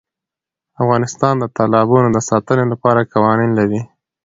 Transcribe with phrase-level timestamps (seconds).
[0.81, 3.81] افغانستان د تالابونو د ساتنې لپاره قوانین لري.